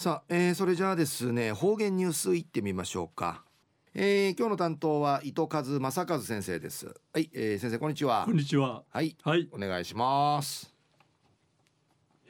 [0.00, 3.44] さあ、えー、それじゃあですね方言ニュースいってみましょうか、
[3.92, 6.86] えー、今日の担当は糸数正和先生です。
[7.12, 8.22] はい、えー、先生こんにちは。
[8.24, 8.82] こんにちは。
[8.88, 10.74] はい、はい、お願いします。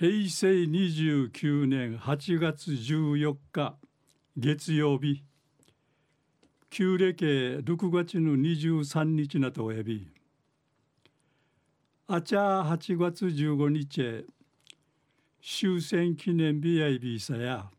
[0.00, 3.76] 平成29年8月14日
[4.38, 5.22] 月曜日。
[6.70, 10.08] 旧暦6月の23日なとおやび。
[12.06, 14.24] あちゃ8月15日
[15.50, 17.70] 終戦記念日やいびいさや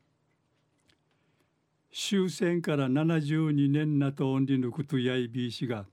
[1.94, 5.86] 終戦から72年なとおんりぬくとやいびいしが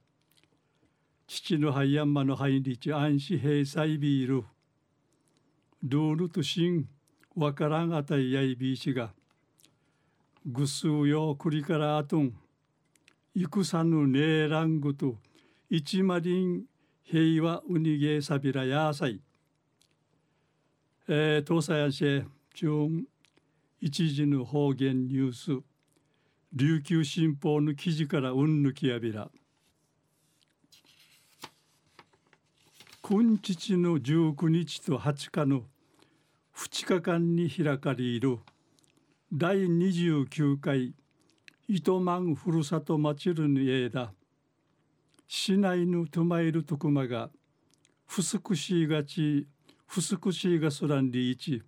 [1.27, 4.45] 父のハイヤンマのハイリチ安心平済ビール
[5.83, 6.89] ルールとしん
[7.37, 9.11] わからんあたいやいびいしが
[10.47, 12.33] ぐすうよくりからあとん
[13.35, 15.17] 戦ぬねえらんぐと
[15.69, 16.65] 一マリン
[17.03, 19.26] 平和うにげさびらやさい。
[21.09, 22.69] えー、東西アシェ中
[23.81, 25.63] 一時の方言ニュース
[26.53, 29.31] 琉球新報の記事からうんぬきやびら。
[33.03, 35.63] 今日の19日と20日の
[36.57, 38.39] 2日間に開かれる
[39.33, 40.93] 第29回
[41.69, 44.13] 糸満ふるさと祭りの枝
[45.29, 47.31] 市内のトマイルトクマが
[48.09, 49.47] ふすくしがち
[49.87, 51.63] ふすくしがそらんりいち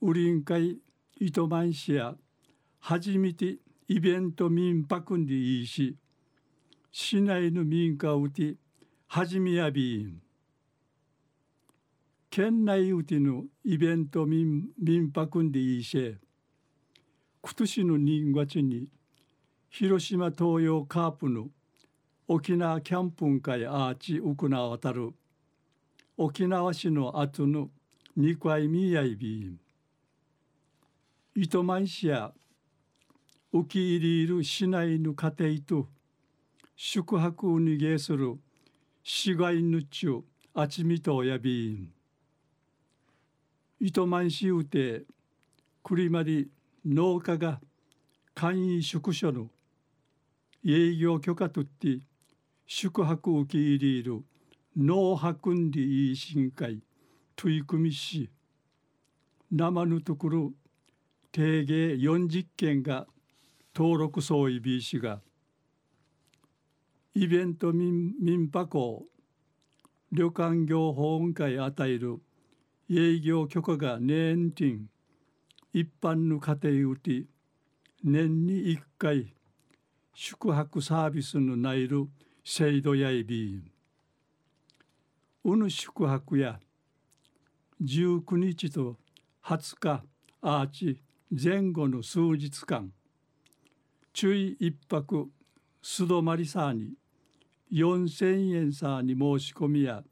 [0.00, 0.78] ウリン会
[1.20, 2.14] 糸満市や
[2.80, 3.56] 初めて
[3.88, 5.96] イベント民泊にいいし
[6.90, 8.56] 市内の民家うて
[9.06, 10.20] 初めやびん。
[12.30, 16.16] 県内うてのイベント民民泊にいいし
[17.40, 18.88] 今年の2月に
[19.70, 21.48] 広島東洋カープの
[22.26, 25.12] 沖縄キャンプン会アーチ行わたる。
[26.16, 27.70] 沖縄市の後の
[28.16, 29.56] 二回見やいび
[31.34, 32.30] 糸満市や
[33.52, 35.88] 受け入りいる市内の家庭と
[36.76, 38.36] 宿泊を逃げする
[39.02, 40.20] 市街のちゅ
[40.54, 41.90] あちみとやび
[43.80, 45.02] 糸満市うて
[45.82, 46.48] くりまり
[46.86, 47.60] 農家が
[48.36, 49.48] 簡易宿所の
[50.64, 51.98] 営業許可とって
[52.68, 54.22] 宿泊を受け入れる
[54.76, 56.82] 農博んりい深海
[57.36, 58.28] 取り組みし
[59.52, 60.52] 生のところ
[61.30, 63.06] 定芸40件が
[63.74, 65.20] 登録総意 B 氏が
[67.14, 69.06] イベント民民泊
[70.10, 72.20] 旅館業法運会与える
[72.90, 74.88] 営業許可が年金
[75.72, 77.24] 一般の家庭うて
[78.02, 79.34] 年に1回
[80.14, 82.08] 宿泊サービスのないる
[82.44, 83.73] 制度やいびん。
[85.46, 86.58] うぬ宿泊や
[87.82, 88.96] 19日と
[89.44, 90.02] 20日
[90.40, 92.90] アーチ前後の数日間
[94.14, 95.28] 注意一泊
[95.82, 96.94] 素泊まりさに
[97.70, 100.02] 4,000円さに申し込みや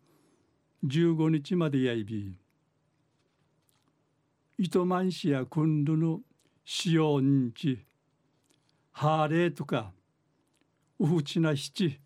[0.85, 2.37] 15日までやいび
[4.59, 6.21] 糸満市や君度の
[6.67, 7.79] 使用日
[8.91, 9.93] ハーレーとか
[10.99, 12.02] ウフチナ七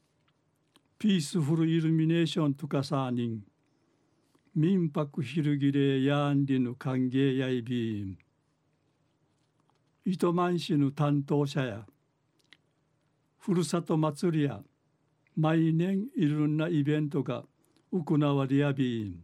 [0.98, 3.42] ピースフルイルミネーションとかさにん
[4.54, 8.16] 民泊ひるぎれやんりの歓迎やいびん
[10.06, 11.84] 糸満市の担当者や
[13.38, 14.62] ふるさと祭りや
[15.36, 17.44] 毎年いろんなイベントが
[17.92, 19.22] 行われやびん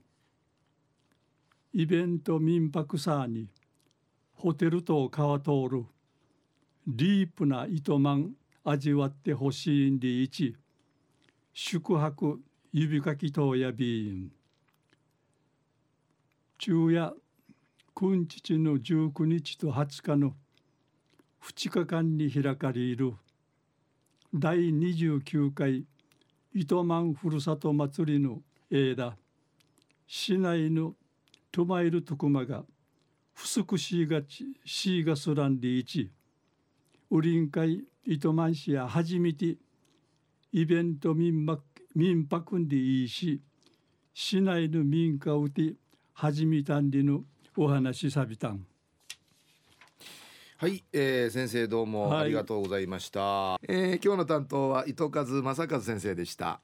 [1.72, 3.49] イベント民泊さに
[4.34, 5.87] ホテルと川通る
[6.87, 8.32] ディープな糸満
[8.62, 10.55] 味わってほしいんでいち
[11.54, 12.40] 宿泊
[12.72, 14.32] 指かきとやびん
[16.58, 17.12] 昼夜
[17.94, 20.32] 君父の19日と20日の
[21.42, 23.12] 2日間に開かれる。
[24.32, 25.84] 第29回
[26.54, 28.40] 糸満ふるさと祭りの
[28.70, 29.19] 枝
[30.06, 30.94] 市内の
[31.50, 32.64] トマイルトクマが
[33.34, 36.10] 不足しがちしがすらんでいち
[37.10, 39.58] ウリン会糸満市や初めて
[40.54, 41.62] イベント民泊
[41.94, 43.40] 民泊んでいいし
[44.12, 45.75] 市内の民家をて
[46.12, 47.22] 始めたんでの
[47.56, 48.66] お話さびたん。
[50.58, 56.60] はい、えー、先生どうもありがとうございました、はい、えー、今日の担当は糸数正和先生でした